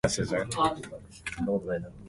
[0.03, 1.91] 今、しぬよぉ